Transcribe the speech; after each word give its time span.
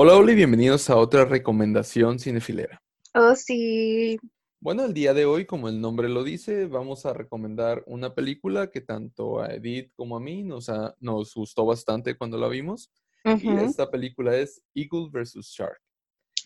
Hola, 0.00 0.14
hola 0.14 0.30
y 0.30 0.36
bienvenidos 0.36 0.90
a 0.90 0.96
otra 0.96 1.24
recomendación 1.24 2.20
cinefilera. 2.20 2.80
Oh, 3.14 3.34
sí. 3.34 4.16
Bueno, 4.60 4.84
el 4.84 4.94
día 4.94 5.12
de 5.12 5.24
hoy, 5.24 5.44
como 5.44 5.68
el 5.68 5.80
nombre 5.80 6.08
lo 6.08 6.22
dice, 6.22 6.66
vamos 6.66 7.04
a 7.04 7.12
recomendar 7.12 7.82
una 7.84 8.14
película 8.14 8.70
que 8.70 8.80
tanto 8.80 9.40
a 9.40 9.52
Edith 9.52 9.90
como 9.96 10.16
a 10.16 10.20
mí 10.20 10.44
nos, 10.44 10.68
ha- 10.68 10.94
nos 11.00 11.34
gustó 11.34 11.66
bastante 11.66 12.16
cuando 12.16 12.38
la 12.38 12.46
vimos. 12.46 12.92
Y 13.24 13.50
esta 13.56 13.90
película 13.90 14.36
es 14.36 14.62
Eagle 14.72 15.08
vs. 15.10 15.34
Shark. 15.42 15.80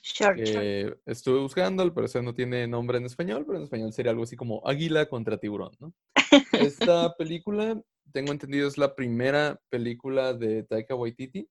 Shark, 0.03 0.39
shark. 0.39 1.01
estuve 1.05 1.41
buscando, 1.41 1.83
al 1.83 1.93
parecer 1.93 2.25
no 2.25 2.33
tiene 2.33 2.67
nombre 2.67 2.97
en 2.97 3.05
español, 3.05 3.45
pero 3.45 3.59
en 3.59 3.65
español 3.65 3.93
sería 3.93 4.13
algo 4.13 4.23
así 4.23 4.35
como 4.35 4.67
Águila 4.67 5.05
contra 5.11 5.37
Tiburón, 5.37 5.73
¿no? 5.79 5.93
Esta 6.55 7.15
película, 7.19 7.79
tengo 8.13 8.33
entendido, 8.33 8.67
es 8.67 8.79
la 8.79 8.95
primera 8.95 9.61
película 9.69 10.33
de 10.33 10.63
Taika 10.63 10.95
Waititi. 10.95 11.47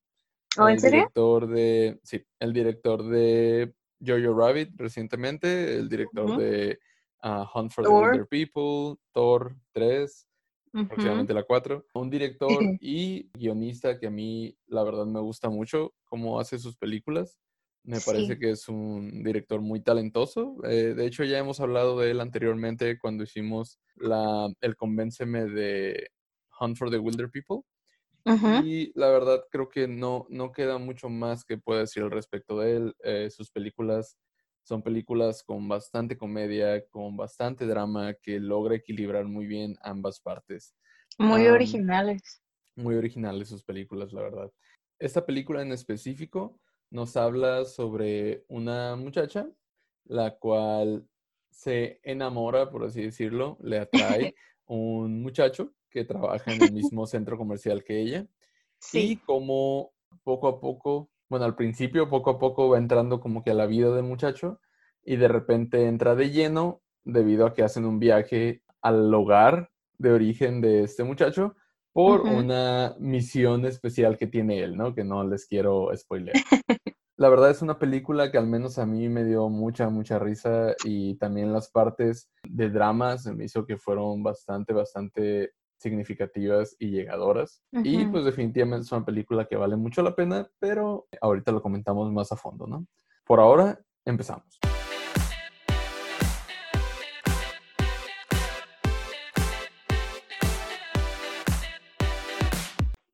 ¿Oh, 0.58 0.68
en 0.68 0.74
el 0.76 0.80
serio? 0.80 0.98
director 1.00 1.48
de, 1.48 2.00
sí, 2.04 2.24
el 2.40 2.54
director 2.54 3.04
de 3.08 3.74
Jojo 4.06 4.34
Rabbit 4.38 4.70
recientemente, 4.76 5.76
el 5.76 5.88
director 5.90 6.38
de 6.38 6.80
ah, 7.22 7.50
Hunt 7.54 7.72
for 7.72 7.86
the. 7.86 7.90
Wilder 7.92 8.28
People, 8.28 9.00
Thor 9.14 9.56
3, 9.72 10.28
Ujú. 10.74 10.84
aproximadamente 10.86 11.34
la 11.34 11.44
4. 11.44 11.86
Un 11.94 12.10
director 12.10 12.64
y 12.82 13.30
guionista 13.34 14.00
que 14.00 14.08
a 14.08 14.12
mí, 14.12 14.58
la 14.68 14.84
verdad, 14.84 15.06
me 15.06 15.20
gusta 15.20 15.50
mucho 15.50 15.94
cómo 16.06 16.40
hace 16.40 16.58
sus 16.60 16.76
películas. 16.78 17.40
Me 17.84 18.00
parece 18.00 18.34
Sí. 18.34 18.40
que 18.40 18.52
es 18.52 18.70
un 18.70 19.24
director 19.24 19.60
muy 19.60 19.82
talentoso. 19.82 20.58
Eh, 20.66 20.94
de 20.96 21.06
hecho, 21.06 21.24
ya 21.24 21.40
hemos 21.40 21.60
hablado 21.60 22.00
de 22.00 22.12
él 22.12 22.20
anteriormente 22.22 23.00
cuando 23.00 23.24
hicimos 23.24 23.80
la, 23.96 24.48
el 24.62 24.76
Convénceme 24.76 25.46
de 25.46 26.12
Hunt 26.60 26.78
for 26.78 26.92
the 26.92 27.00
Wilder 27.00 27.30
People. 27.32 27.62
Y 28.64 28.92
la 28.98 29.10
verdad 29.10 29.44
creo 29.50 29.70
que 29.70 29.88
no, 29.88 30.26
no 30.30 30.52
queda 30.52 30.78
mucho 30.78 31.10
más 31.10 31.44
que 31.44 31.58
pueda 31.58 31.82
decir 31.82 32.04
al 32.04 32.12
respecto 32.12 32.60
de 32.60 32.76
él. 32.76 32.96
Eh, 33.04 33.30
sus 33.30 33.50
películas 33.50 34.18
son 34.64 34.84
películas 34.84 35.44
con 35.44 35.68
bastante 35.68 36.18
comedia, 36.18 36.86
con 36.90 37.18
bastante 37.18 37.66
drama, 37.66 38.14
que 38.14 38.40
logra 38.40 38.76
equilibrar 38.76 39.26
muy 39.26 39.48
bien 39.48 39.76
ambas 39.82 40.20
partes. 40.20 40.76
Muy 41.18 41.48
originales. 41.48 42.42
Muy 42.76 42.96
originales 42.96 43.50
sus 43.50 43.64
películas, 43.64 44.14
la 44.14 44.22
verdad. 44.22 44.52
Esta 45.00 45.26
película 45.26 45.62
en 45.62 45.72
específico 45.72 46.60
nos 46.92 47.18
habla 47.18 47.66
sobre 47.66 48.46
una 48.48 48.96
muchacha, 48.96 49.50
la 50.06 50.38
cual 50.38 51.08
se 51.50 52.00
enamora, 52.04 52.70
por 52.70 52.84
así 52.84 53.02
decirlo, 53.02 53.58
le 53.62 53.80
atrae 54.30 54.36
un 54.66 55.22
muchacho 55.22 55.74
que 55.92 56.06
trabaja 56.06 56.52
en 56.54 56.62
el 56.64 56.72
mismo 56.72 57.06
centro 57.06 57.38
comercial 57.38 57.84
que 57.84 58.02
ella 58.02 58.22
y 58.22 58.28
Sí. 58.80 59.22
como 59.26 59.92
poco 60.24 60.48
a 60.48 60.60
poco, 60.60 61.10
bueno, 61.30 61.46
al 61.46 61.56
principio 61.56 62.10
poco 62.10 62.32
a 62.32 62.40
poco 62.40 62.70
va 62.70 62.78
entrando 62.80 63.20
como 63.20 63.44
que 63.44 63.52
a 63.52 63.54
la 63.56 63.68
vida 63.68 63.94
del 63.94 64.04
muchacho 64.06 64.60
y 65.04 65.18
de 65.18 65.28
repente 65.28 65.86
entra 65.88 66.16
de 66.16 66.32
lleno 66.32 66.82
debido 67.04 67.46
a 67.46 67.54
que 67.54 67.64
hacen 67.64 67.86
un 67.86 68.00
viaje 68.00 68.64
al 68.82 69.14
hogar 69.14 69.70
de 69.98 70.12
origen 70.12 70.62
de 70.62 70.84
este 70.84 71.04
muchacho 71.04 71.56
por 71.94 72.22
Ujú. 72.22 72.38
una 72.40 72.96
misión 73.00 73.66
especial 73.66 74.18
que 74.18 74.28
tiene 74.28 74.60
él, 74.64 74.78
¿no? 74.78 74.96
Que 74.96 75.04
no 75.04 75.24
les 75.24 75.46
quiero 75.46 75.90
spoilear. 75.96 76.38
La 77.18 77.30
verdad 77.30 77.52
es 77.52 77.62
una 77.62 77.78
película 77.78 78.32
que 78.32 78.38
al 78.40 78.48
menos 78.48 78.80
a 78.80 78.86
mí 78.86 79.08
me 79.10 79.24
dio 79.24 79.48
mucha, 79.50 79.90
mucha 79.90 80.18
risa 80.18 80.76
y 80.84 81.16
también 81.16 81.54
las 81.54 81.70
partes 81.70 82.32
de 82.50 82.70
drama 82.70 83.18
se 83.20 83.34
me 83.34 83.46
hizo 83.46 83.66
que 83.66 83.78
fueron 83.78 84.24
bastante, 84.24 84.74
bastante 84.74 85.52
significativas 85.82 86.76
y 86.80 86.92
llegadoras. 86.92 87.64
Y 87.72 88.04
Ujú. 88.04 88.12
pues 88.12 88.26
definitivamente 88.26 88.86
es 88.86 88.92
una 88.92 89.06
película 89.06 89.46
que 89.46 89.56
vale 89.56 89.76
mucho 89.76 90.02
la 90.02 90.16
pena, 90.16 90.50
pero 90.60 91.08
ahorita 91.20 91.52
lo 91.52 91.62
comentamos 91.62 92.12
más 92.12 92.32
a 92.32 92.38
fondo, 92.38 92.68
¿no? 92.68 92.86
Por 93.26 93.40
ahora, 93.40 93.80
empezamos. 94.06 94.60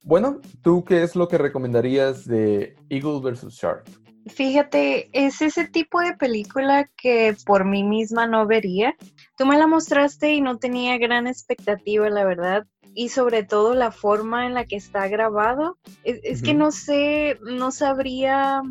Bueno, 0.04 0.40
¿tú 0.62 0.86
qué 0.86 1.04
es 1.04 1.18
lo 1.18 1.28
que 1.28 1.38
recomendarías 1.38 2.26
de 2.26 2.78
Eagle 2.90 3.20
vs. 3.20 3.50
Shark? 3.50 4.07
Fíjate, 4.30 5.10
es 5.14 5.42
ese 5.42 5.68
tipo 5.68 6.00
de 6.02 6.14
película 6.14 6.90
que 6.98 7.36
por 7.46 7.66
mí 7.66 7.84
misma 7.84 8.28
no 8.28 8.46
vería. 8.46 8.96
Tú 9.38 9.46
me 9.46 9.58
la 9.58 9.68
mostraste 9.68 10.34
y 10.34 10.42
no 10.42 10.58
tenía 10.58 10.98
gran 10.98 11.28
expectativa, 11.28 12.10
la 12.10 12.26
verdad. 12.26 12.66
Y 12.94 13.10
sobre 13.10 13.44
todo 13.44 13.76
la 13.76 13.92
forma 13.92 14.46
en 14.46 14.54
la 14.54 14.66
que 14.66 14.76
está 14.76 15.08
grabado. 15.08 15.78
Es, 16.04 16.20
es 16.24 16.42
que 16.42 16.54
no 16.54 16.72
sé, 16.72 17.38
no 17.42 17.72
sabría 17.72 18.62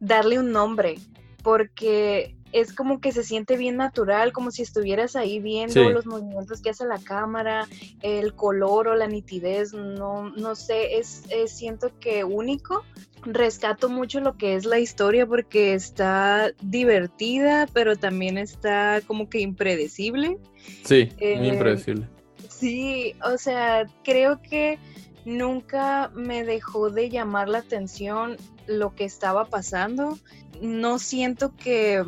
darle 0.00 0.38
un 0.38 0.52
nombre, 0.52 0.96
porque 1.42 2.36
es 2.52 2.72
como 2.72 3.00
que 3.00 3.12
se 3.12 3.22
siente 3.24 3.56
bien 3.56 3.76
natural, 3.76 4.32
como 4.32 4.50
si 4.50 4.62
estuvieras 4.62 5.16
ahí 5.16 5.38
viendo 5.40 5.74
Sí. 5.74 5.88
los 5.92 6.06
movimientos 6.06 6.60
que 6.62 6.70
hace 6.70 6.86
la 6.86 6.98
cámara, 6.98 7.66
el 8.02 8.34
color 8.34 8.88
o 8.88 8.94
la 8.94 9.06
nitidez, 9.06 9.72
no, 9.74 10.30
no 10.30 10.54
sé, 10.54 10.98
es, 10.98 11.24
es 11.30 11.52
siento 11.52 11.90
que 12.00 12.24
único 12.24 12.84
rescato 13.24 13.88
mucho 13.88 14.20
lo 14.20 14.36
que 14.36 14.54
es 14.54 14.64
la 14.64 14.78
historia 14.78 15.26
porque 15.26 15.74
está 15.74 16.52
divertida, 16.62 17.66
pero 17.72 17.96
también 17.96 18.38
está 18.38 19.00
como 19.06 19.28
que 19.28 19.40
impredecible. 19.40 20.38
Sí, 20.84 21.08
muy 21.18 21.26
Eh, 21.26 21.48
impredecible. 21.52 22.08
Sí, 22.48 23.14
o 23.24 23.36
sea, 23.36 23.86
creo 24.04 24.40
que 24.40 24.78
nunca 25.24 26.10
me 26.14 26.44
dejó 26.44 26.90
de 26.90 27.10
llamar 27.10 27.48
la 27.48 27.58
atención 27.58 28.36
lo 28.66 28.94
que 28.94 29.04
estaba 29.04 29.44
pasando. 29.46 30.18
No 30.62 30.98
siento 30.98 31.54
que 31.56 32.02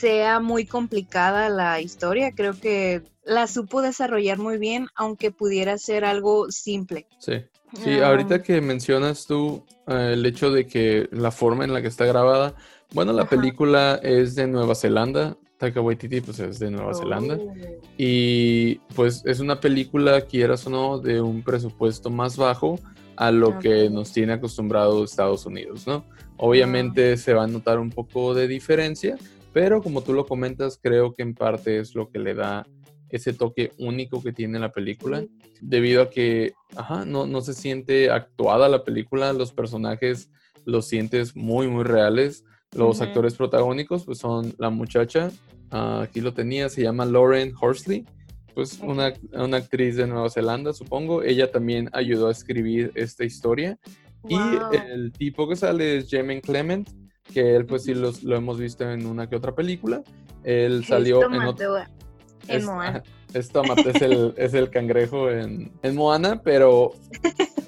sea 0.00 0.40
muy 0.40 0.66
complicada 0.66 1.48
la 1.48 1.80
historia, 1.80 2.32
creo 2.32 2.52
que 2.58 3.02
la 3.24 3.46
supo 3.46 3.80
desarrollar 3.82 4.38
muy 4.38 4.58
bien, 4.58 4.88
aunque 4.94 5.30
pudiera 5.30 5.78
ser 5.78 6.04
algo 6.04 6.50
simple. 6.50 7.06
Sí. 7.18 7.34
Sí, 7.82 7.98
ahorita 7.98 8.36
Ah, 8.36 8.42
que 8.42 8.60
mencionas 8.60 9.26
tú 9.26 9.64
eh, 9.88 10.10
el 10.12 10.24
hecho 10.24 10.50
de 10.50 10.66
que 10.66 11.08
la 11.10 11.30
forma 11.32 11.64
en 11.64 11.72
la 11.72 11.82
que 11.82 11.88
está 11.88 12.04
grabada, 12.06 12.54
bueno, 12.92 13.12
la 13.12 13.22
Ajá. 13.22 13.30
película 13.30 13.98
es 14.02 14.34
de 14.36 14.46
Nueva 14.46 14.74
Zelanda, 14.76 15.36
Taika 15.58 15.80
Waititi 15.80 16.20
pues 16.20 16.38
es 16.38 16.58
de 16.60 16.70
Nueva 16.70 16.94
Zelanda 16.94 17.34
Oh. 17.40 17.54
y 17.98 18.76
pues 18.94 19.22
es 19.26 19.40
una 19.40 19.58
película, 19.60 20.20
quieras 20.22 20.66
o 20.66 20.70
no, 20.70 20.98
de 20.98 21.20
un 21.20 21.42
presupuesto 21.42 22.08
más 22.08 22.36
bajo 22.36 22.78
a 23.16 23.30
lo 23.32 23.58
que 23.58 23.90
nos 23.90 24.12
tiene 24.12 24.34
acostumbrado 24.34 25.02
Estados 25.02 25.44
Unidos, 25.46 25.86
¿no? 25.86 26.04
Obviamente 26.36 27.16
se 27.16 27.32
va 27.34 27.44
a 27.44 27.46
notar 27.48 27.78
un 27.80 27.90
poco 27.90 28.32
de 28.34 28.46
diferencia, 28.46 29.16
pero 29.56 29.80
como 29.80 30.02
tú 30.02 30.12
lo 30.12 30.26
comentas, 30.26 30.78
creo 30.82 31.14
que 31.14 31.22
en 31.22 31.32
parte 31.32 31.78
es 31.78 31.94
lo 31.94 32.10
que 32.10 32.18
le 32.18 32.34
da 32.34 32.66
ese 33.08 33.32
toque 33.32 33.72
único 33.78 34.22
que 34.22 34.30
tiene 34.30 34.58
la 34.58 34.70
película 34.70 35.24
debido 35.62 36.02
a 36.02 36.10
que 36.10 36.52
ajá, 36.76 37.06
no, 37.06 37.26
no 37.26 37.40
se 37.40 37.54
siente 37.54 38.10
actuada 38.10 38.68
la 38.68 38.84
película, 38.84 39.32
los 39.32 39.54
personajes 39.54 40.30
los 40.66 40.86
sientes 40.86 41.34
muy, 41.34 41.68
muy 41.68 41.84
reales. 41.84 42.44
Los 42.72 43.00
actores 43.00 43.34
protagónicos 43.34 44.04
pues 44.04 44.18
son 44.18 44.52
la 44.58 44.68
muchacha, 44.68 45.30
ah, 45.70 46.02
aquí 46.02 46.20
lo 46.20 46.34
tenía, 46.34 46.68
se 46.68 46.82
llama 46.82 47.06
Lauren 47.06 47.54
Horsley, 47.58 48.04
pues 48.54 48.78
una, 48.82 49.14
una 49.32 49.56
actriz 49.56 49.96
de 49.96 50.06
Nueva 50.06 50.28
Zelanda, 50.28 50.74
supongo. 50.74 51.22
Ella 51.22 51.50
también 51.50 51.88
ayudó 51.94 52.28
a 52.28 52.32
escribir 52.32 52.92
esta 52.94 53.24
historia. 53.24 53.78
Wow. 54.20 54.38
Y 54.72 54.76
el 54.92 55.12
tipo 55.12 55.48
que 55.48 55.56
sale 55.56 55.96
es 55.96 56.10
Jamin 56.10 56.42
Clement, 56.42 56.90
que 57.32 57.54
él 57.56 57.66
pues 57.66 57.84
sí 57.84 57.94
los- 57.94 58.22
lo 58.22 58.36
hemos 58.36 58.58
visto 58.58 58.88
en 58.90 59.06
una 59.06 59.28
que 59.28 59.36
otra 59.36 59.54
película. 59.54 60.02
Él 60.44 60.84
salió 60.84 61.22
en 61.24 61.42
otro... 61.42 61.76
en 61.78 61.84
Es, 62.48 62.64
Moana. 62.64 63.02
es 63.34 63.48
Tomate, 63.50 63.90
es 63.90 64.02
el, 64.02 64.34
es 64.38 64.54
el 64.54 64.70
cangrejo 64.70 65.30
en, 65.30 65.72
en 65.82 65.94
Moana, 65.96 66.40
pero 66.42 66.92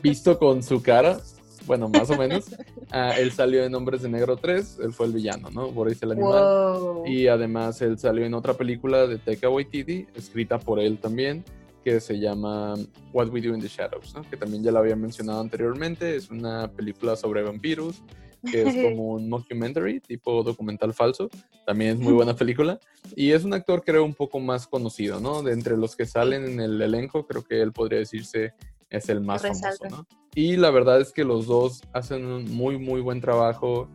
visto 0.02 0.38
con 0.38 0.62
su 0.62 0.80
cara, 0.82 1.18
bueno, 1.66 1.88
más 1.88 2.08
o 2.10 2.16
menos. 2.16 2.46
Ah, 2.90 3.12
él 3.18 3.32
salió 3.32 3.64
en 3.64 3.74
Hombres 3.74 4.00
de 4.02 4.08
Negro 4.08 4.36
3, 4.36 4.78
él 4.84 4.92
fue 4.92 5.06
el 5.06 5.12
villano, 5.12 5.50
¿no? 5.50 5.70
Boris 5.70 6.02
el 6.02 6.12
animal. 6.12 6.42
Wow. 6.42 7.06
Y 7.06 7.26
además 7.28 7.82
él 7.82 7.98
salió 7.98 8.24
en 8.24 8.32
otra 8.34 8.54
película 8.54 9.06
de 9.06 9.18
Taika 9.18 9.48
Waititi, 9.50 10.06
escrita 10.14 10.58
por 10.58 10.78
él 10.80 10.98
también, 10.98 11.44
que 11.84 12.00
se 12.00 12.18
llama 12.18 12.74
What 13.12 13.28
We 13.28 13.40
Do 13.42 13.54
in 13.54 13.60
the 13.60 13.68
Shadows, 13.68 14.14
¿no? 14.14 14.22
Que 14.22 14.36
también 14.36 14.62
ya 14.62 14.70
lo 14.72 14.78
había 14.78 14.96
mencionado 14.96 15.40
anteriormente, 15.40 16.16
es 16.16 16.30
una 16.30 16.70
película 16.70 17.16
sobre 17.16 17.42
vampiros, 17.42 18.02
que 18.50 18.62
es 18.62 18.74
como 18.82 19.12
un 19.14 19.28
mockumentary, 19.28 20.00
tipo 20.00 20.42
documental 20.42 20.92
falso. 20.94 21.28
También 21.66 21.92
es 21.92 21.98
muy 21.98 22.12
buena 22.12 22.34
película. 22.34 22.78
Y 23.16 23.32
es 23.32 23.44
un 23.44 23.54
actor, 23.54 23.82
creo, 23.84 24.04
un 24.04 24.14
poco 24.14 24.40
más 24.40 24.66
conocido, 24.66 25.20
¿no? 25.20 25.42
De 25.42 25.52
entre 25.52 25.76
los 25.76 25.96
que 25.96 26.06
salen 26.06 26.44
en 26.44 26.60
el 26.60 26.80
elenco, 26.80 27.26
creo 27.26 27.42
que 27.44 27.60
él 27.60 27.72
podría 27.72 27.98
decirse 27.98 28.54
es 28.90 29.08
el 29.10 29.20
más 29.20 29.42
famoso, 29.42 29.66
Resalta. 29.66 29.88
¿no? 29.90 30.06
Y 30.34 30.56
la 30.56 30.70
verdad 30.70 31.00
es 31.00 31.12
que 31.12 31.24
los 31.24 31.46
dos 31.46 31.82
hacen 31.92 32.24
un 32.24 32.50
muy, 32.54 32.78
muy 32.78 33.00
buen 33.02 33.20
trabajo 33.20 33.88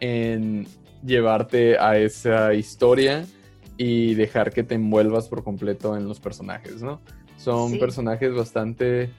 en 0.00 0.66
llevarte 1.04 1.78
a 1.78 1.98
esa 1.98 2.52
historia 2.54 3.26
y 3.76 4.14
dejar 4.14 4.52
que 4.52 4.62
te 4.62 4.74
envuelvas 4.74 5.28
por 5.28 5.44
completo 5.44 5.96
en 5.96 6.08
los 6.08 6.18
personajes, 6.20 6.82
¿no? 6.82 7.00
Son 7.36 7.70
Sí. 7.72 7.78
personajes 7.78 8.34
bastante 8.34 9.10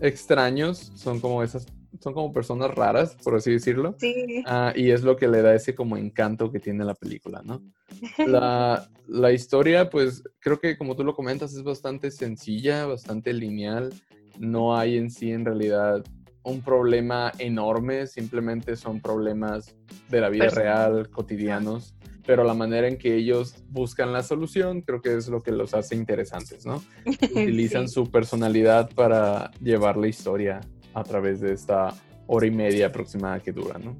extraños, 0.00 0.92
son 0.94 1.20
como 1.20 1.42
esas 1.42 1.66
son 2.00 2.14
como 2.14 2.32
personas 2.32 2.74
raras, 2.74 3.16
por 3.22 3.36
así 3.36 3.52
decirlo. 3.52 3.94
Sí. 3.98 4.42
Ah, 4.46 4.72
y 4.74 4.90
es 4.90 5.02
lo 5.02 5.16
que 5.16 5.28
le 5.28 5.42
da 5.42 5.54
ese 5.54 5.74
como 5.74 5.96
encanto 5.96 6.50
que 6.50 6.58
tiene 6.58 6.84
la 6.84 6.94
película, 6.94 7.42
¿no? 7.44 7.62
La, 8.26 8.88
la 9.06 9.32
historia, 9.32 9.90
pues 9.90 10.22
creo 10.40 10.58
que 10.60 10.76
como 10.78 10.96
tú 10.96 11.04
lo 11.04 11.14
comentas, 11.14 11.54
es 11.54 11.62
bastante 11.62 12.10
sencilla, 12.10 12.86
bastante 12.86 13.32
lineal. 13.32 13.92
No 14.38 14.76
hay 14.76 14.96
en 14.96 15.10
sí 15.10 15.30
en 15.32 15.44
realidad 15.44 16.02
un 16.42 16.62
problema 16.62 17.32
enorme, 17.38 18.06
simplemente 18.06 18.76
son 18.76 19.00
problemas 19.00 19.76
de 20.08 20.20
la 20.22 20.30
vida 20.30 20.48
real, 20.48 21.10
cotidianos, 21.10 21.94
pero 22.24 22.44
la 22.44 22.54
manera 22.54 22.88
en 22.88 22.96
que 22.96 23.14
ellos 23.14 23.56
buscan 23.68 24.12
la 24.12 24.22
solución 24.22 24.80
creo 24.80 25.02
que 25.02 25.16
es 25.16 25.28
lo 25.28 25.42
que 25.42 25.52
los 25.52 25.74
hace 25.74 25.96
interesantes, 25.96 26.64
¿no? 26.64 26.82
Utilizan 27.32 27.88
Sí. 27.88 27.94
su 27.94 28.10
personalidad 28.10 28.88
para 28.94 29.50
llevar 29.60 29.98
la 29.98 30.08
historia 30.08 30.60
a 30.94 31.04
través 31.04 31.40
de 31.40 31.52
esta 31.52 31.94
hora 32.26 32.46
y 32.46 32.50
media 32.50 32.86
aproximada 32.86 33.40
que 33.40 33.52
dura, 33.52 33.78
¿no? 33.78 33.96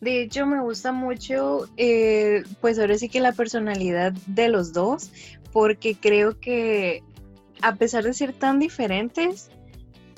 De 0.00 0.22
hecho, 0.22 0.46
me 0.46 0.62
gusta 0.62 0.92
mucho, 0.92 1.68
eh, 1.76 2.42
pues 2.60 2.78
ahora 2.78 2.96
sí 2.96 3.08
que 3.08 3.20
la 3.20 3.32
personalidad 3.32 4.12
de 4.26 4.48
los 4.48 4.72
dos, 4.72 5.12
porque 5.52 5.94
creo 5.94 6.40
que 6.40 7.02
a 7.62 7.74
pesar 7.74 8.04
de 8.04 8.14
ser 8.14 8.32
tan 8.32 8.58
diferentes, 8.58 9.50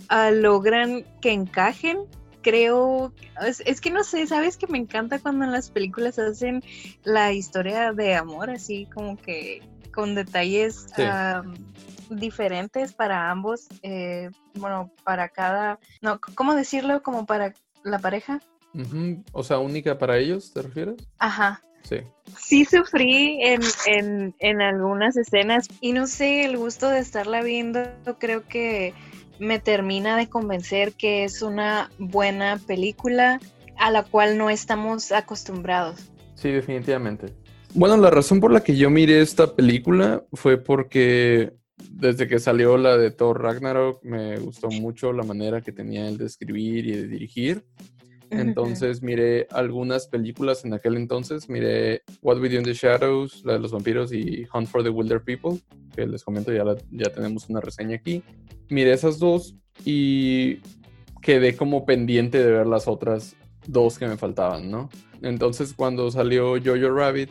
ah, 0.08 0.30
logran 0.30 1.04
que 1.20 1.32
encajen. 1.32 1.98
Creo, 2.42 3.12
es, 3.46 3.62
es 3.66 3.80
que 3.80 3.90
no 3.90 4.02
sé, 4.02 4.26
sabes 4.26 4.56
que 4.56 4.66
me 4.66 4.78
encanta 4.78 5.20
cuando 5.20 5.44
en 5.44 5.52
las 5.52 5.70
películas 5.70 6.18
hacen 6.18 6.62
la 7.04 7.32
historia 7.32 7.92
de 7.92 8.14
amor, 8.14 8.50
así 8.50 8.86
como 8.92 9.16
que 9.16 9.62
con 9.92 10.14
detalles 10.14 10.86
Sí. 10.96 11.02
ah, 11.06 11.42
diferentes 12.10 12.92
para 12.92 13.30
ambos, 13.30 13.68
eh, 13.82 14.30
bueno, 14.54 14.90
para 15.04 15.28
cada, 15.28 15.78
no, 16.00 16.20
¿cómo 16.34 16.54
decirlo? 16.54 17.02
Como 17.02 17.26
para 17.26 17.54
la 17.84 17.98
pareja. 17.98 18.40
O 19.32 19.42
sea, 19.42 19.58
única 19.58 19.98
para 19.98 20.18
ellos, 20.18 20.52
¿te 20.52 20.62
refieres? 20.62 20.96
Ajá. 21.18 21.62
Sí. 21.82 21.96
Sí 22.38 22.64
sufrí 22.64 23.38
en, 23.42 23.60
en, 23.86 24.34
en 24.38 24.62
algunas 24.62 25.16
escenas 25.16 25.68
y 25.80 25.92
no 25.92 26.06
sé, 26.06 26.44
el 26.44 26.56
gusto 26.56 26.88
de 26.88 27.00
estarla 27.00 27.42
viendo 27.42 27.80
creo 28.18 28.46
que 28.46 28.94
me 29.38 29.58
termina 29.58 30.16
de 30.16 30.28
convencer 30.28 30.92
que 30.92 31.24
es 31.24 31.42
una 31.42 31.90
buena 31.98 32.60
película 32.66 33.40
a 33.78 33.90
la 33.90 34.04
cual 34.04 34.38
no 34.38 34.48
estamos 34.48 35.10
acostumbrados. 35.10 36.08
Sí, 36.36 36.50
definitivamente. 36.52 37.34
Bueno, 37.74 37.96
la 37.96 38.10
razón 38.10 38.40
por 38.40 38.52
la 38.52 38.62
que 38.62 38.76
yo 38.76 38.90
miré 38.90 39.20
esta 39.20 39.54
película 39.54 40.24
fue 40.32 40.58
porque 40.58 41.52
desde 41.90 42.28
que 42.28 42.38
salió 42.38 42.76
la 42.76 42.96
de 42.98 43.10
Thor 43.10 43.42
Ragnarok 43.42 44.04
me 44.04 44.38
gustó 44.38 44.68
mucho 44.68 45.12
la 45.12 45.22
manera 45.24 45.62
que 45.62 45.72
tenía 45.72 46.06
él 46.08 46.18
de 46.18 46.26
escribir 46.26 46.86
y 46.86 46.92
de 46.92 47.08
dirigir. 47.08 47.64
Entonces 48.30 49.02
miré 49.02 49.46
algunas 49.50 50.06
películas 50.06 50.64
en 50.64 50.72
aquel 50.74 50.96
entonces. 50.96 51.48
Miré 51.50 52.02
What 52.22 52.40
We 52.40 52.48
Do 52.48 52.56
in 52.58 52.64
the 52.64 52.72
Shadows, 52.72 53.42
la 53.44 53.54
de 53.54 53.58
los 53.58 53.72
vampiros 53.72 54.12
y 54.12 54.46
Hunt 54.54 54.68
for 54.68 54.82
the 54.82 54.88
Wilder 54.88 55.22
People, 55.22 55.58
que 55.94 56.06
les 56.06 56.22
comento, 56.24 56.52
ya, 56.52 56.64
la- 56.64 56.76
ya 56.90 57.10
tenemos 57.12 57.48
una 57.50 57.60
reseña 57.60 57.96
aquí. 57.96 58.22
Miré 58.70 58.92
esas 58.92 59.18
dos 59.18 59.54
y 59.84 60.60
quedé 61.20 61.56
como 61.56 61.84
pendiente 61.84 62.38
de 62.42 62.50
ver 62.52 62.66
las 62.66 62.88
otras 62.88 63.36
dos 63.66 63.98
que 63.98 64.06
me 64.08 64.16
faltaban, 64.16 64.70
¿no? 64.70 64.88
Entonces 65.20 65.74
cuando 65.74 66.10
salió 66.10 66.54
Jojo 66.62 66.90
Rabbit, 66.94 67.30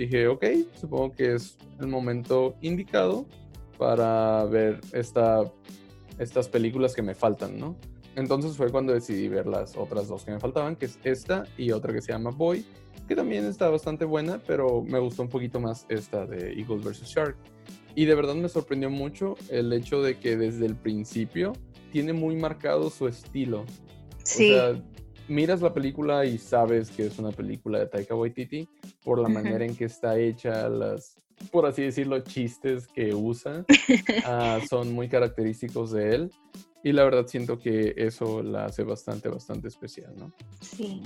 dije, 0.00 0.28
ok, 0.28 0.44
supongo 0.80 1.12
que 1.12 1.34
es 1.34 1.58
el 1.78 1.88
momento 1.88 2.54
indicado 2.62 3.26
para 3.76 4.44
ver 4.46 4.80
esta, 4.92 5.44
estas 6.18 6.48
películas 6.48 6.94
que 6.94 7.02
me 7.02 7.14
faltan, 7.14 7.58
¿no? 7.58 7.76
Entonces 8.16 8.56
fue 8.56 8.70
cuando 8.70 8.94
decidí 8.94 9.28
ver 9.28 9.46
las 9.46 9.76
otras 9.76 10.08
dos 10.08 10.24
que 10.24 10.32
me 10.32 10.40
faltaban, 10.40 10.76
que 10.76 10.86
es 10.86 10.98
esta 11.04 11.44
y 11.58 11.72
otra 11.72 11.92
que 11.92 12.00
se 12.00 12.12
llama 12.12 12.30
Boy, 12.30 12.64
que 13.06 13.14
también 13.14 13.44
está 13.44 13.68
bastante 13.68 14.06
buena, 14.06 14.40
pero 14.46 14.82
me 14.82 14.98
gustó 14.98 15.22
un 15.22 15.28
poquito 15.28 15.60
más 15.60 15.84
esta 15.90 16.26
de 16.26 16.52
Eagles 16.54 16.82
vs. 16.82 17.02
Shark. 17.04 17.36
Y 17.94 18.06
de 18.06 18.14
verdad 18.14 18.34
me 18.34 18.48
sorprendió 18.48 18.88
mucho 18.88 19.36
el 19.50 19.72
hecho 19.72 20.02
de 20.02 20.18
que 20.18 20.36
desde 20.36 20.64
el 20.64 20.76
principio 20.76 21.52
tiene 21.92 22.12
muy 22.12 22.36
marcado 22.36 22.88
su 22.88 23.06
estilo. 23.06 23.64
Sí, 24.22 24.52
O 24.52 24.54
sea, 24.54 24.82
miras 25.30 25.62
la 25.62 25.72
película 25.72 26.24
y 26.24 26.38
sabes 26.38 26.90
que 26.90 27.06
es 27.06 27.18
una 27.18 27.30
película 27.30 27.78
de 27.78 27.86
Taika 27.86 28.14
Waititi 28.14 28.68
por 29.04 29.18
la 29.18 29.28
manera 29.28 29.64
en 29.64 29.74
que 29.74 29.84
está 29.84 30.18
hecha, 30.18 30.68
las, 30.68 31.16
por 31.50 31.66
así 31.66 31.82
decirlo, 31.82 32.18
chistes 32.20 32.86
que 32.88 33.14
usa, 33.14 33.64
ah, 34.26 34.58
son 34.68 34.92
muy 34.92 35.08
característicos 35.08 35.92
de 35.92 36.14
él. 36.14 36.32
Y 36.82 36.92
la 36.92 37.04
verdad 37.04 37.26
siento 37.26 37.58
que 37.58 37.94
eso 37.96 38.42
la 38.42 38.66
hace 38.66 38.82
bastante, 38.82 39.28
bastante 39.28 39.68
especial, 39.68 40.12
¿no? 40.16 40.32
sí. 40.60 41.02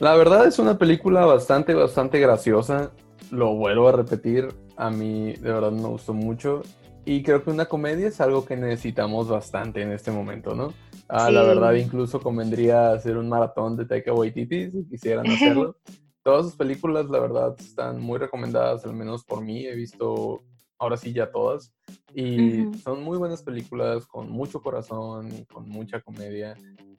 La 0.00 0.16
verdad 0.16 0.46
es 0.46 0.58
una 0.58 0.78
película 0.78 1.26
bastante, 1.26 1.74
bastante 1.74 2.18
graciosa. 2.20 2.90
Lo 3.30 3.54
vuelvo 3.54 3.86
a 3.88 3.92
repetir, 3.92 4.48
a 4.78 4.90
mí 4.90 5.34
de 5.34 5.52
verdad 5.52 5.72
me 5.72 5.88
gustó 5.88 6.14
mucho. 6.14 6.62
Y 7.04 7.22
creo 7.22 7.44
que 7.44 7.50
una 7.50 7.66
comedia 7.66 8.08
es 8.08 8.18
algo 8.22 8.46
que 8.46 8.56
necesitamos 8.56 9.28
bastante 9.28 9.82
en 9.82 9.92
este 9.92 10.10
momento, 10.10 10.54
¿no? 10.54 10.72
Ah, 11.12 11.30
La 11.30 11.42
Sí. 11.42 11.48
verdad 11.48 11.72
incluso 11.74 12.20
convendría 12.20 12.92
hacer 12.92 13.16
un 13.16 13.28
maratón 13.28 13.76
de 13.76 13.84
Taika 13.84 14.12
Waititi 14.12 14.70
si 14.70 14.84
quisieran 14.88 15.26
hacerlo. 15.66 15.76
Todas 16.22 16.46
sus 16.46 16.56
películas, 16.56 17.06
la 17.10 17.18
verdad, 17.18 17.56
están 17.58 18.00
muy 18.00 18.18
recomendadas, 18.18 18.84
al 18.84 18.94
menos 18.94 19.24
por 19.24 19.42
mí. 19.42 19.66
He 19.66 19.74
visto 19.74 20.44
ahora 20.78 20.96
sí 20.96 21.12
ya 21.12 21.30
todas. 21.30 21.74
Y 22.14 22.60
Ujú. 22.60 22.74
son 22.78 23.02
muy 23.02 23.18
buenas 23.18 23.42
películas 23.42 24.06
con 24.06 24.30
mucho 24.30 24.60
corazón 24.60 25.28
y 25.32 25.44
con 25.46 25.68
mucha 25.68 26.00
comedia 26.00 26.56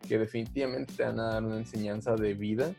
que 0.08 0.18
definitivamente 0.18 0.94
te 0.98 1.04
van 1.04 1.20
a 1.20 1.34
dar 1.34 1.44
una 1.44 1.58
enseñanza 1.58 2.16
de 2.16 2.34
vida 2.34 2.74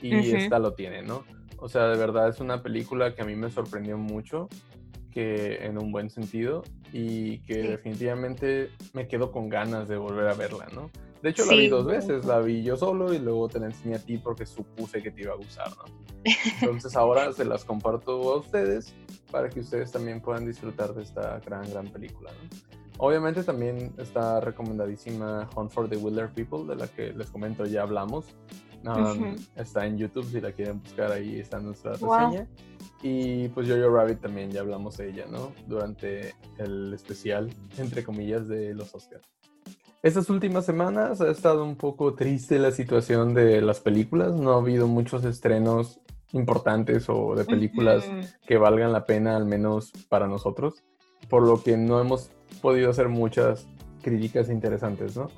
y 0.00 0.14
Ujú. 0.28 0.36
esta 0.36 0.58
lo 0.58 0.72
tiene, 0.74 1.02
¿no? 1.02 1.24
O 1.58 1.68
sea, 1.68 1.88
de 1.88 1.98
verdad 1.98 2.28
es 2.28 2.40
una 2.40 2.62
película 2.62 3.14
que 3.14 3.22
a 3.22 3.24
mí 3.24 3.34
me 3.34 3.50
sorprendió 3.50 3.98
mucho, 3.98 4.48
que 5.10 5.64
en 5.64 5.78
un 5.78 5.90
buen 5.92 6.10
sentido 6.10 6.62
y 6.92 7.38
que 7.40 7.62
Sí. 7.62 7.68
definitivamente 7.68 8.70
me 8.92 9.06
quedo 9.08 9.30
con 9.32 9.48
ganas 9.48 9.88
de 9.88 9.96
volver 9.96 10.28
a 10.28 10.34
verla, 10.34 10.66
¿no? 10.74 10.90
De 11.22 11.30
hecho, 11.30 11.44
la 11.46 11.54
vi 11.54 11.64
Sí. 11.64 11.68
dos 11.68 11.84
veces, 11.86 12.24
la 12.24 12.38
vi 12.40 12.62
yo 12.62 12.76
solo 12.76 13.12
y 13.12 13.18
luego 13.18 13.48
te 13.48 13.58
la 13.58 13.66
enseñé 13.66 13.96
a 13.96 13.98
ti 13.98 14.18
porque 14.18 14.46
supuse 14.46 15.02
que 15.02 15.10
te 15.10 15.22
iba 15.22 15.32
a 15.32 15.36
gustar, 15.36 15.68
¿no? 15.70 15.84
Entonces 16.60 16.94
ahora 16.96 17.32
se 17.32 17.44
las 17.44 17.64
comparto 17.64 18.12
a 18.32 18.36
ustedes 18.38 18.94
para 19.30 19.48
que 19.48 19.60
ustedes 19.60 19.90
también 19.90 20.20
puedan 20.20 20.46
disfrutar 20.46 20.94
de 20.94 21.02
esta 21.02 21.40
gran, 21.40 21.68
gran 21.70 21.88
película, 21.88 22.30
¿no? 22.32 22.48
Obviamente 23.00 23.42
también 23.44 23.92
está 23.98 24.40
recomendadísima 24.40 25.48
Hunt 25.54 25.70
for 25.70 25.88
the 25.88 25.96
Wilder 25.96 26.28
People, 26.30 26.64
de 26.66 26.74
la 26.76 26.88
que 26.88 27.12
les 27.12 27.30
comento 27.30 27.64
ya 27.64 27.82
hablamos. 27.82 28.26
Um, 28.84 29.32
Ujú. 29.32 29.36
Está 29.56 29.86
en 29.86 29.98
YouTube, 29.98 30.24
si 30.30 30.40
la 30.40 30.52
quieren 30.52 30.80
buscar 30.80 31.10
ahí 31.12 31.38
está 31.40 31.58
nuestra 31.58 31.92
Wow. 31.96 32.46
Y 33.02 33.48
pues 33.48 33.68
Jojo 33.68 33.90
Rabbit 33.90 34.20
también 34.20 34.50
ya 34.50 34.60
hablamos 34.60 34.96
de 34.96 35.10
ella, 35.10 35.26
¿no? 35.30 35.52
Durante 35.66 36.34
el 36.58 36.92
especial, 36.92 37.50
entre 37.78 38.02
comillas, 38.02 38.48
de 38.48 38.74
los 38.74 38.94
Oscars. 38.94 39.24
Estas 40.02 40.30
últimas 40.30 40.64
semanas 40.64 41.20
ha 41.20 41.30
estado 41.30 41.64
un 41.64 41.76
poco 41.76 42.14
triste 42.14 42.58
la 42.58 42.70
situación 42.70 43.34
de 43.34 43.60
las 43.60 43.80
películas. 43.80 44.32
No 44.32 44.52
ha 44.52 44.58
habido 44.58 44.86
muchos 44.86 45.24
estrenos 45.24 46.00
importantes 46.32 47.08
o 47.08 47.34
de 47.34 47.44
películas 47.44 48.04
que 48.46 48.58
valgan 48.58 48.92
la 48.92 49.06
pena, 49.06 49.36
al 49.36 49.46
menos 49.46 49.92
para 50.08 50.26
nosotros, 50.26 50.84
por 51.28 51.46
lo 51.46 51.62
que 51.62 51.76
no 51.76 52.00
hemos 52.00 52.30
podido 52.60 52.90
hacer 52.90 53.08
muchas 53.08 53.66
críticas 54.02 54.50
interesantes, 54.50 55.16
¿no? 55.16 55.28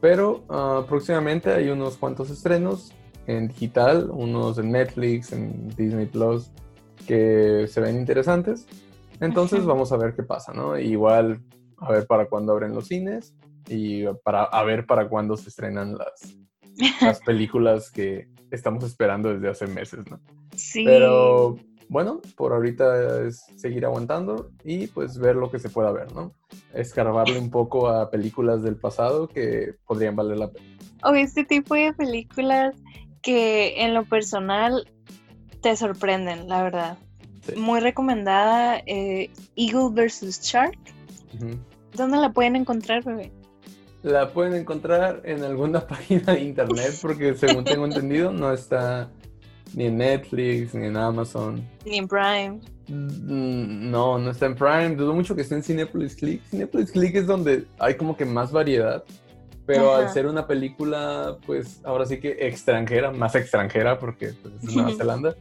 Pero 0.00 0.44
ah, 0.48 0.84
próximamente 0.88 1.52
hay 1.52 1.68
unos 1.70 1.96
cuantos 1.96 2.30
estrenos 2.30 2.92
en 3.26 3.48
digital, 3.48 4.10
unos 4.10 4.58
en 4.58 4.72
Netflix, 4.72 5.32
en 5.32 5.68
Disney 5.76 6.06
Plus, 6.06 6.50
que 7.08 7.66
se 7.66 7.80
ven 7.80 7.96
interesantes. 7.96 8.66
Entonces 9.18 9.64
vamos 9.64 9.90
a 9.90 9.96
ver 9.96 10.14
qué 10.14 10.22
pasa, 10.22 10.52
¿no? 10.52 10.78
Igual 10.78 11.40
a 11.78 11.90
ver 11.90 12.06
para 12.06 12.26
cuándo 12.26 12.52
abren 12.52 12.74
los 12.74 12.86
cines 12.86 13.34
y 13.66 14.04
para, 14.22 14.44
a 14.44 14.62
ver 14.62 14.86
para 14.86 15.08
cuándo 15.08 15.36
se 15.36 15.48
estrenan 15.48 15.96
las, 15.96 16.36
las 17.00 17.20
películas 17.20 17.90
que 17.90 18.28
estamos 18.50 18.84
esperando 18.84 19.32
desde 19.32 19.48
hace 19.48 19.66
meses, 19.66 20.00
¿no? 20.08 20.20
Sí. 20.54 20.84
Pero 20.84 21.56
bueno, 21.88 22.20
por 22.36 22.52
ahorita 22.52 23.26
es 23.26 23.42
seguir 23.56 23.86
aguantando 23.86 24.50
y 24.62 24.88
pues 24.88 25.18
ver 25.18 25.36
lo 25.36 25.50
que 25.50 25.58
se 25.58 25.70
pueda 25.70 25.90
ver, 25.90 26.12
¿no? 26.14 26.34
Escarbarle 26.74 27.38
un 27.38 27.50
poco 27.50 27.88
a 27.88 28.10
películas 28.10 28.62
del 28.62 28.76
pasado 28.76 29.28
que 29.28 29.74
podrían 29.86 30.14
valer 30.14 30.38
la 30.38 30.50
pena. 30.50 30.66
O 31.04 31.14
este 31.14 31.44
tipo 31.44 31.74
de 31.74 31.94
películas 31.94 32.76
que 33.22 33.82
en 33.82 33.94
lo 33.94 34.04
personal 34.04 34.86
te 35.60 35.76
sorprenden, 35.76 36.48
la 36.48 36.62
verdad. 36.62 36.98
Sí. 37.46 37.56
Muy 37.56 37.80
recomendada, 37.80 38.82
eh, 38.86 39.30
Eagle 39.56 39.90
vs. 39.90 40.40
Shark. 40.42 40.78
¿Dónde 41.94 42.18
la 42.18 42.32
pueden 42.32 42.56
encontrar, 42.56 43.04
bebé? 43.04 43.32
La 44.02 44.30
pueden 44.32 44.54
encontrar 44.54 45.22
en 45.24 45.42
alguna 45.42 45.80
página 45.86 46.34
de 46.34 46.40
internet 46.40 46.94
porque 47.00 47.34
según 47.34 47.64
tengo 47.64 47.84
entendido 47.84 48.32
no 48.32 48.52
está 48.52 49.10
ni 49.74 49.86
en 49.86 49.98
Netflix 49.98 50.74
ni 50.74 50.86
en 50.86 50.96
Amazon. 50.96 51.66
Ni 51.84 51.98
en 51.98 52.08
Prime. 52.08 52.60
Mm, 52.88 53.90
No, 53.90 54.18
no 54.18 54.30
está 54.30 54.46
en 54.46 54.54
Prime. 54.54 54.96
Dudo 54.96 55.14
mucho 55.14 55.34
que 55.34 55.42
esté 55.42 55.56
en 55.56 55.62
Cinepolis 55.62 56.16
Click. 56.16 56.42
Cinepolis 56.50 56.90
Click 56.92 57.14
es 57.16 57.26
donde 57.26 57.66
hay 57.78 57.96
como 57.96 58.16
que 58.16 58.24
más 58.24 58.52
variedad. 58.52 59.04
Pero 59.68 59.94
al 59.94 60.04
Ajá. 60.04 60.14
ser 60.14 60.26
una 60.26 60.46
película, 60.46 61.36
pues 61.44 61.82
ahora 61.84 62.06
sí 62.06 62.18
que 62.20 62.38
extranjera, 62.40 63.10
más 63.10 63.34
extranjera 63.34 63.98
porque 63.98 64.32
pues, 64.32 64.54
es 64.64 64.74
Nueva 64.74 64.94
Zelanda, 64.96 65.36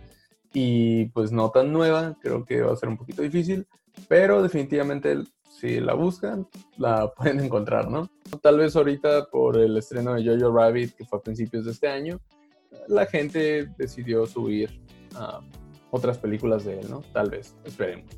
y 0.54 1.06
pues 1.06 1.32
no 1.32 1.50
tan 1.50 1.72
nueva, 1.72 2.18
creo 2.22 2.44
que 2.44 2.62
va 2.62 2.74
a 2.74 2.76
ser 2.76 2.90
un 2.90 2.98
poquito 2.98 3.22
difícil, 3.22 3.66
pero 4.10 4.44
definitivamente 4.44 5.24
si 5.50 5.80
la 5.80 5.94
buscan, 5.94 6.46
la 6.78 7.10
pueden 7.18 7.40
encontrar, 7.40 7.90
¿no? 7.90 8.10
Tal 8.42 8.58
vez 8.58 8.76
ahorita 8.76 9.28
por 9.32 9.58
el 9.58 9.78
estreno 9.78 10.14
de 10.16 10.26
Jojo 10.26 10.54
Rabbit, 10.54 10.98
que 10.98 11.06
fue 11.06 11.20
a 11.20 11.22
principios 11.22 11.64
de 11.64 11.72
este 11.72 11.88
año, 11.88 12.20
la 12.90 13.06
gente 13.06 13.70
decidió 13.78 14.26
subir 14.26 14.82
a 15.16 15.40
otras 15.90 16.18
películas 16.18 16.66
de 16.66 16.82
él, 16.82 16.90
¿no? 16.90 17.00
Tal 17.14 17.30
vez, 17.30 17.56
esperemos. 17.64 18.12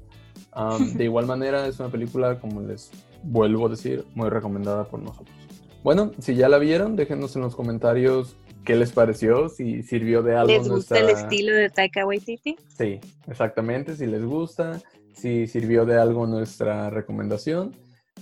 Um, 0.56 0.92
de 0.98 1.04
igual 1.04 1.28
manera, 1.28 1.68
es 1.68 1.80
una 1.80 1.90
película, 1.90 2.40
como 2.40 2.62
les 2.62 2.90
vuelvo 3.22 3.68
a 3.68 3.70
decir, 3.70 4.06
muy 4.16 4.30
recomendada 4.30 4.86
por 4.86 5.00
nosotros. 5.00 5.38
Bueno, 5.84 6.12
si 6.20 6.36
ya 6.36 6.50
la 6.50 6.58
vieron, 6.58 6.96
déjenos 6.96 7.36
en 7.36 7.42
los 7.44 7.56
comentarios 7.56 8.36
qué 8.66 8.76
les 8.76 8.92
pareció, 8.92 9.50
si 9.50 9.82
sirvió 9.84 10.22
de 10.22 10.36
algo. 10.36 10.54
¿Les 10.54 10.68
gusta 10.68 10.98
el 11.00 11.06
nuestra- 11.06 11.24
estilo 11.24 11.54
de 11.56 11.70
Taika 11.70 12.06
Waititi? 12.06 12.58
Sí, 12.78 13.00
exactamente, 13.28 13.96
si 13.96 14.06
les 14.06 14.24
gusta, 14.26 14.82
si 15.14 15.48
sirvió 15.48 15.86
de 15.86 15.98
algo 16.00 16.28
nuestra 16.28 16.90
recomendación 16.90 17.72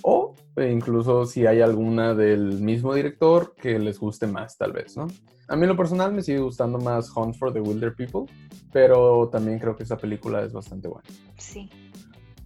o 0.04 0.36
e 0.56 0.72
incluso 0.72 1.26
si 1.26 1.46
hay 1.46 1.62
alguna 1.62 2.14
del 2.14 2.62
mismo 2.62 2.94
director 2.94 3.56
que 3.56 3.78
les 3.80 4.00
guste 4.00 4.28
más, 4.28 4.58
tal 4.58 4.72
vez, 4.74 4.96
¿no? 4.96 5.08
A 5.48 5.56
mí 5.56 5.64
en 5.64 5.70
lo 5.70 5.78
personal 5.78 6.12
me 6.14 6.22
sigue 6.22 6.40
gustando 6.40 6.78
más 6.78 7.10
Hunt 7.16 7.36
for 7.36 7.52
the 7.54 7.60
Wilder 7.62 7.94
People, 7.96 8.26
pero 8.72 9.30
también 9.32 9.60
creo 9.60 9.76
que 9.76 9.84
esa 9.84 9.98
película 9.98 10.44
es 10.44 10.52
bastante 10.54 10.88
buena. 10.88 11.08
Sí. 11.38 11.70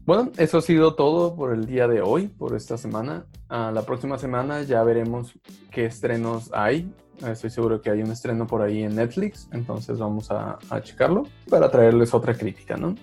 Bueno, 0.06 0.32
eso 0.38 0.58
ha 0.58 0.62
sido 0.62 0.96
todo 0.96 1.36
por 1.36 1.54
el 1.54 1.66
día 1.66 1.88
de 1.88 2.02
hoy, 2.02 2.28
por 2.28 2.56
esta 2.56 2.78
semana. 2.78 3.26
Ah, 3.50 3.72
la 3.74 3.84
próxima 3.84 4.18
semana 4.18 4.64
ya 4.64 4.84
veremos 4.84 5.34
qué 5.70 5.86
estrenos 5.86 6.50
hay. 6.54 6.92
Estoy 7.26 7.52
seguro 7.52 7.82
que 7.82 7.92
hay 7.92 8.02
un 8.02 8.12
estreno 8.12 8.48
por 8.48 8.64
ahí 8.64 8.82
en 8.84 8.96
Netflix, 8.96 9.48
entonces 9.52 10.00
vamos 10.00 10.32
a, 10.32 10.58
a 10.72 10.82
checarlo 10.82 11.28
para 11.50 11.70
traerles 11.70 12.14
otra 12.16 12.34
crítica, 12.34 12.78
¿no? 12.78 12.96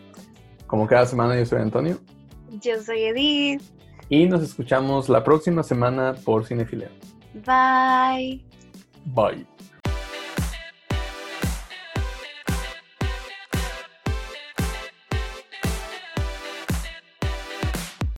Como 0.67 0.87
cada 0.89 1.07
semana, 1.07 1.39
yo 1.39 1.47
soy 1.47 1.61
Antonio 1.63 1.99
Yo 2.61 2.83
soy 2.83 3.03
Edith. 3.05 3.63
y 4.09 4.27
nos 4.27 4.43
escuchamos 4.43 5.09
la 5.09 5.23
próxima 5.23 5.63
semana 5.63 6.15
por 6.25 6.45
Cinefileo. 6.47 6.91
Bye. 7.47 8.45
Bye. 9.15 9.47